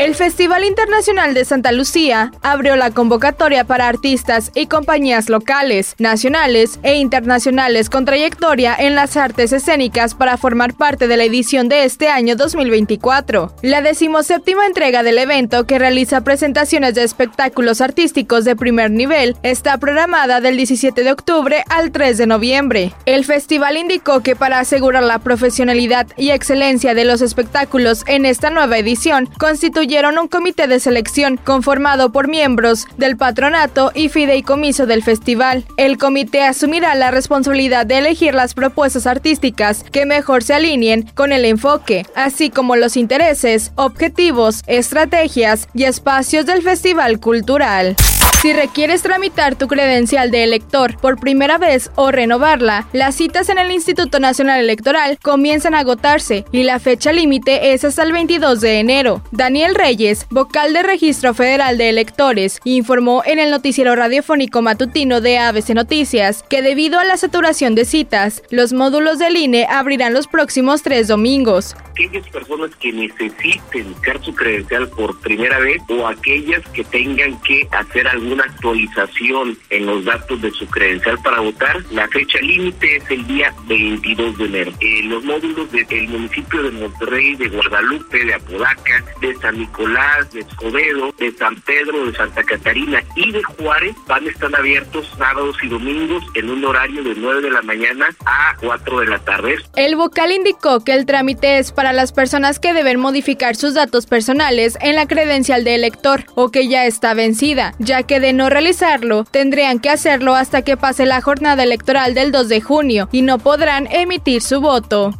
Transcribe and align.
El 0.00 0.14
Festival 0.14 0.64
Internacional 0.64 1.34
de 1.34 1.44
Santa 1.44 1.72
Lucía 1.72 2.32
abrió 2.40 2.74
la 2.74 2.90
convocatoria 2.90 3.64
para 3.64 3.86
artistas 3.86 4.50
y 4.54 4.66
compañías 4.66 5.28
locales, 5.28 5.94
nacionales 5.98 6.80
e 6.82 6.94
internacionales 6.94 7.90
con 7.90 8.06
trayectoria 8.06 8.74
en 8.78 8.94
las 8.94 9.18
artes 9.18 9.52
escénicas 9.52 10.14
para 10.14 10.38
formar 10.38 10.72
parte 10.72 11.06
de 11.06 11.18
la 11.18 11.24
edición 11.24 11.68
de 11.68 11.84
este 11.84 12.08
año 12.08 12.34
2024. 12.34 13.54
La 13.60 13.82
decimoséptima 13.82 14.64
entrega 14.64 15.02
del 15.02 15.18
evento, 15.18 15.66
que 15.66 15.78
realiza 15.78 16.22
presentaciones 16.22 16.94
de 16.94 17.04
espectáculos 17.04 17.82
artísticos 17.82 18.46
de 18.46 18.56
primer 18.56 18.90
nivel, 18.90 19.36
está 19.42 19.76
programada 19.76 20.40
del 20.40 20.56
17 20.56 21.04
de 21.04 21.12
octubre 21.12 21.62
al 21.68 21.92
3 21.92 22.16
de 22.16 22.26
noviembre. 22.26 22.94
El 23.04 23.26
festival 23.26 23.76
indicó 23.76 24.20
que 24.20 24.34
para 24.34 24.60
asegurar 24.60 25.02
la 25.02 25.18
profesionalidad 25.18 26.06
y 26.16 26.30
excelencia 26.30 26.94
de 26.94 27.04
los 27.04 27.20
espectáculos 27.20 28.02
en 28.06 28.24
esta 28.24 28.48
nueva 28.48 28.78
edición, 28.78 29.28
constituye 29.38 29.89
un 29.90 30.28
comité 30.28 30.68
de 30.68 30.78
selección 30.78 31.36
conformado 31.36 32.12
por 32.12 32.28
miembros 32.28 32.86
del 32.96 33.16
patronato 33.16 33.90
y 33.92 34.08
fideicomiso 34.08 34.86
del 34.86 35.02
festival. 35.02 35.64
El 35.76 35.98
comité 35.98 36.42
asumirá 36.42 36.94
la 36.94 37.10
responsabilidad 37.10 37.86
de 37.86 37.98
elegir 37.98 38.34
las 38.34 38.54
propuestas 38.54 39.08
artísticas 39.08 39.82
que 39.90 40.06
mejor 40.06 40.44
se 40.44 40.54
alineen 40.54 41.10
con 41.14 41.32
el 41.32 41.44
enfoque, 41.44 42.06
así 42.14 42.50
como 42.50 42.76
los 42.76 42.96
intereses, 42.96 43.72
objetivos, 43.74 44.62
estrategias 44.68 45.68
y 45.74 45.84
espacios 45.84 46.46
del 46.46 46.62
festival 46.62 47.18
cultural. 47.18 47.96
Si 48.40 48.54
requieres 48.54 49.02
tramitar 49.02 49.54
tu 49.54 49.68
credencial 49.68 50.30
de 50.30 50.44
elector 50.44 50.96
por 50.98 51.20
primera 51.20 51.58
vez 51.58 51.90
o 51.94 52.10
renovarla, 52.10 52.88
las 52.94 53.14
citas 53.14 53.50
en 53.50 53.58
el 53.58 53.70
Instituto 53.70 54.18
Nacional 54.18 54.60
Electoral 54.60 55.18
comienzan 55.20 55.74
a 55.74 55.80
agotarse 55.80 56.46
y 56.50 56.62
la 56.62 56.78
fecha 56.78 57.12
límite 57.12 57.74
es 57.74 57.84
hasta 57.84 58.02
el 58.02 58.12
22 58.12 58.62
de 58.62 58.78
enero. 58.78 59.22
Daniel 59.30 59.74
Reyes, 59.74 60.26
vocal 60.30 60.72
de 60.72 60.82
Registro 60.82 61.34
Federal 61.34 61.76
de 61.76 61.90
Electores, 61.90 62.60
informó 62.64 63.22
en 63.26 63.40
el 63.40 63.50
noticiero 63.50 63.94
radiofónico 63.94 64.62
matutino 64.62 65.20
de 65.20 65.36
ABC 65.36 65.74
Noticias 65.74 66.42
que 66.48 66.62
debido 66.62 66.98
a 66.98 67.04
la 67.04 67.18
saturación 67.18 67.74
de 67.74 67.84
citas, 67.84 68.42
los 68.48 68.72
módulos 68.72 69.18
del 69.18 69.36
INE 69.36 69.66
abrirán 69.68 70.14
los 70.14 70.28
próximos 70.28 70.80
tres 70.80 71.08
domingos 71.08 71.76
aquellas 72.00 72.28
personas 72.28 72.70
que 72.76 72.92
necesiten 72.92 73.94
sacar 73.96 74.22
su 74.22 74.34
credencial 74.34 74.88
por 74.88 75.18
primera 75.20 75.58
vez 75.58 75.82
o 75.88 76.06
aquellas 76.06 76.66
que 76.70 76.84
tengan 76.84 77.40
que 77.42 77.68
hacer 77.72 78.08
alguna 78.08 78.44
actualización 78.44 79.58
en 79.68 79.86
los 79.86 80.04
datos 80.04 80.40
de 80.40 80.50
su 80.50 80.66
credencial 80.66 81.18
para 81.22 81.40
votar, 81.40 81.82
la 81.90 82.08
fecha 82.08 82.38
límite 82.40 82.96
es 82.96 83.10
el 83.10 83.26
día 83.26 83.52
22 83.66 84.38
de 84.38 84.44
enero. 84.44 84.72
Eh, 84.80 85.02
los 85.04 85.24
módulos 85.24 85.70
del 85.70 86.08
municipio 86.08 86.62
de 86.62 86.70
Monterrey, 86.70 87.36
de 87.36 87.48
Guadalupe, 87.48 88.24
de 88.24 88.34
Apodaca, 88.34 89.04
de 89.20 89.34
San 89.36 89.58
Nicolás, 89.58 90.32
de 90.32 90.40
Escobedo, 90.40 91.12
de 91.18 91.32
San 91.32 91.56
Pedro, 91.62 92.06
de 92.06 92.16
Santa 92.16 92.42
Catarina 92.44 93.02
y 93.16 93.30
de 93.32 93.42
Juárez 93.42 93.94
van 94.06 94.26
a 94.26 94.30
estar 94.30 94.54
abiertos 94.54 95.06
sábados 95.18 95.56
y 95.62 95.68
domingos 95.68 96.24
en 96.34 96.50
un 96.50 96.64
horario 96.64 97.02
de 97.02 97.14
9 97.14 97.42
de 97.42 97.50
la 97.50 97.62
mañana 97.62 98.08
a 98.24 98.56
4 98.60 99.00
de 99.00 99.06
la 99.06 99.18
tarde. 99.18 99.56
El 99.76 99.96
vocal 99.96 100.32
indicó 100.32 100.82
que 100.82 100.92
el 100.92 101.06
trámite 101.06 101.58
es 101.58 101.72
para 101.90 102.02
las 102.02 102.12
personas 102.12 102.60
que 102.60 102.72
deben 102.72 103.00
modificar 103.00 103.56
sus 103.56 103.74
datos 103.74 104.06
personales 104.06 104.78
en 104.80 104.94
la 104.94 105.08
credencial 105.08 105.64
de 105.64 105.74
elector 105.74 106.24
o 106.36 106.50
que 106.50 106.68
ya 106.68 106.86
está 106.86 107.14
vencida, 107.14 107.74
ya 107.80 108.04
que 108.04 108.20
de 108.20 108.32
no 108.32 108.48
realizarlo 108.48 109.24
tendrían 109.24 109.80
que 109.80 109.90
hacerlo 109.90 110.36
hasta 110.36 110.62
que 110.62 110.76
pase 110.76 111.04
la 111.04 111.20
jornada 111.20 111.64
electoral 111.64 112.14
del 112.14 112.30
2 112.30 112.48
de 112.48 112.60
junio 112.60 113.08
y 113.10 113.22
no 113.22 113.40
podrán 113.40 113.88
emitir 113.90 114.40
su 114.40 114.60
voto. 114.60 115.18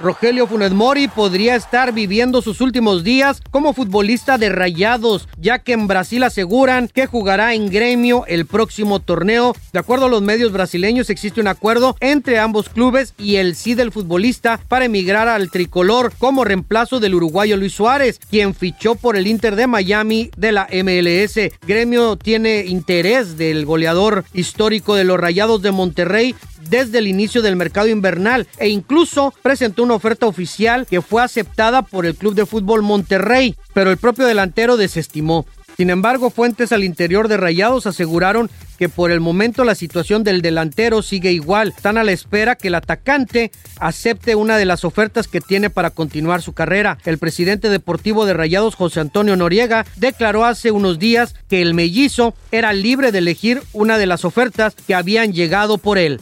Rogelio 0.00 0.46
Funes 0.46 0.72
Mori 0.72 1.08
podría 1.08 1.56
estar 1.56 1.92
viviendo 1.92 2.40
sus 2.40 2.62
últimos 2.62 3.04
días 3.04 3.42
como 3.50 3.74
futbolista 3.74 4.38
de 4.38 4.48
Rayados, 4.48 5.28
ya 5.38 5.58
que 5.58 5.72
en 5.72 5.88
Brasil 5.88 6.22
aseguran 6.22 6.88
que 6.88 7.06
jugará 7.06 7.52
en 7.52 7.68
gremio 7.68 8.24
el 8.26 8.46
próximo 8.46 9.00
torneo. 9.00 9.54
De 9.74 9.78
acuerdo 9.78 10.06
a 10.06 10.08
los 10.08 10.22
medios 10.22 10.52
brasileños, 10.52 11.10
existe 11.10 11.40
un 11.40 11.48
acuerdo 11.48 11.96
entre 12.00 12.38
ambos 12.38 12.70
clubes 12.70 13.12
y 13.18 13.36
el 13.36 13.54
sí 13.54 13.74
del 13.74 13.92
futbolista 13.92 14.58
para 14.68 14.86
emigrar 14.86 15.28
al 15.28 15.50
tricolor 15.50 16.12
como 16.18 16.44
reemplazo 16.44 16.98
del 16.98 17.14
uruguayo 17.14 17.58
Luis 17.58 17.74
Suárez, 17.74 18.20
quien 18.30 18.54
fichó 18.54 18.94
por 18.94 19.16
el 19.16 19.26
Inter 19.26 19.54
de 19.54 19.66
Miami 19.66 20.30
de 20.34 20.52
la 20.52 20.66
MLS. 20.82 21.52
Gremio 21.66 22.16
tiene 22.16 22.64
interés 22.64 23.36
del 23.36 23.66
goleador 23.66 24.24
histórico 24.32 24.94
de 24.94 25.04
los 25.04 25.20
Rayados 25.20 25.60
de 25.60 25.72
Monterrey 25.72 26.34
desde 26.68 26.98
el 26.98 27.06
inicio 27.06 27.42
del 27.42 27.56
mercado 27.56 27.88
invernal 27.88 28.46
e 28.58 28.68
incluso 28.68 29.32
presentó 29.42 29.82
una 29.82 29.94
oferta 29.94 30.26
oficial 30.26 30.86
que 30.86 31.02
fue 31.02 31.22
aceptada 31.22 31.82
por 31.82 32.06
el 32.06 32.14
Club 32.14 32.34
de 32.34 32.46
Fútbol 32.46 32.82
Monterrey, 32.82 33.56
pero 33.72 33.90
el 33.90 33.96
propio 33.96 34.26
delantero 34.26 34.76
desestimó. 34.76 35.46
Sin 35.76 35.88
embargo, 35.88 36.28
fuentes 36.28 36.72
al 36.72 36.84
interior 36.84 37.26
de 37.26 37.38
Rayados 37.38 37.86
aseguraron 37.86 38.50
que 38.78 38.90
por 38.90 39.10
el 39.10 39.20
momento 39.20 39.64
la 39.64 39.74
situación 39.74 40.24
del 40.24 40.42
delantero 40.42 41.00
sigue 41.00 41.32
igual. 41.32 41.72
Están 41.74 41.96
a 41.96 42.04
la 42.04 42.12
espera 42.12 42.54
que 42.54 42.68
el 42.68 42.74
atacante 42.74 43.50
acepte 43.78 44.34
una 44.34 44.58
de 44.58 44.66
las 44.66 44.84
ofertas 44.84 45.26
que 45.26 45.40
tiene 45.40 45.70
para 45.70 45.88
continuar 45.88 46.42
su 46.42 46.52
carrera. 46.52 46.98
El 47.06 47.16
presidente 47.16 47.70
deportivo 47.70 48.26
de 48.26 48.34
Rayados, 48.34 48.74
José 48.74 49.00
Antonio 49.00 49.36
Noriega, 49.36 49.86
declaró 49.96 50.44
hace 50.44 50.70
unos 50.70 50.98
días 50.98 51.34
que 51.48 51.62
el 51.62 51.72
mellizo 51.72 52.34
era 52.52 52.74
libre 52.74 53.10
de 53.10 53.18
elegir 53.18 53.62
una 53.72 53.96
de 53.96 54.06
las 54.06 54.26
ofertas 54.26 54.74
que 54.86 54.94
habían 54.94 55.32
llegado 55.32 55.78
por 55.78 55.96
él. 55.96 56.20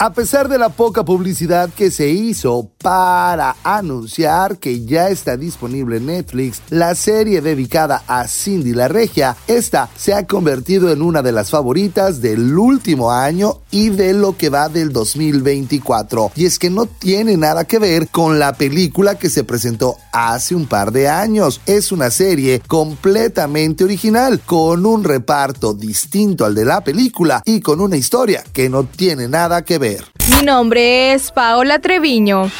A 0.00 0.12
pesar 0.12 0.48
de 0.48 0.58
la 0.58 0.70
poca 0.70 1.04
publicidad 1.04 1.70
que 1.70 1.90
se 1.92 2.08
hizo 2.08 2.72
para 2.84 3.56
anunciar 3.64 4.58
que 4.58 4.84
ya 4.84 5.08
está 5.08 5.38
disponible 5.38 5.96
en 5.96 6.04
Netflix 6.04 6.60
la 6.68 6.94
serie 6.94 7.40
dedicada 7.40 8.04
a 8.06 8.28
Cindy 8.28 8.74
la 8.74 8.88
Regia, 8.88 9.38
esta 9.46 9.88
se 9.96 10.12
ha 10.12 10.26
convertido 10.26 10.92
en 10.92 11.00
una 11.00 11.22
de 11.22 11.32
las 11.32 11.48
favoritas 11.48 12.20
del 12.20 12.58
último 12.58 13.10
año 13.10 13.60
y 13.70 13.88
de 13.88 14.12
lo 14.12 14.36
que 14.36 14.50
va 14.50 14.68
del 14.68 14.92
2024. 14.92 16.32
Y 16.36 16.44
es 16.44 16.58
que 16.58 16.68
no 16.68 16.84
tiene 16.84 17.38
nada 17.38 17.64
que 17.64 17.78
ver 17.78 18.08
con 18.08 18.38
la 18.38 18.52
película 18.52 19.14
que 19.14 19.30
se 19.30 19.44
presentó 19.44 19.96
hace 20.12 20.54
un 20.54 20.66
par 20.66 20.92
de 20.92 21.08
años. 21.08 21.62
Es 21.64 21.90
una 21.90 22.10
serie 22.10 22.60
completamente 22.66 23.82
original, 23.82 24.40
con 24.44 24.84
un 24.84 25.04
reparto 25.04 25.72
distinto 25.72 26.44
al 26.44 26.54
de 26.54 26.66
la 26.66 26.84
película 26.84 27.40
y 27.46 27.60
con 27.60 27.80
una 27.80 27.96
historia 27.96 28.44
que 28.52 28.68
no 28.68 28.84
tiene 28.84 29.26
nada 29.26 29.64
que 29.64 29.78
ver 29.78 30.04
mi 30.28 30.44
nombre 30.44 31.12
es 31.12 31.30
Paola 31.30 31.78
Treviño. 31.78 32.50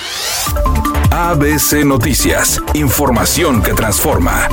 ABC 1.11 1.85
Noticias, 1.85 2.61
información 2.75 3.63
que 3.63 3.73
transforma. 3.73 4.49